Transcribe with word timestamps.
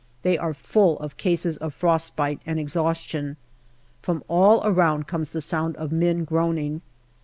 They 0.23 0.35
are 0.35 0.55
full 0.55 0.97
of 0.97 1.15
cases 1.15 1.57
of 1.57 1.75
frostbite 1.75 2.41
and 2.43 2.59
exhaustion. 2.59 3.37
From 4.01 4.23
all 4.27 4.59
around 4.65 5.05
comes 5.05 5.29
the 5.29 5.41
sound 5.41 5.75
of 5.77 5.91
men 5.91 6.23
groaning. 6.23 6.81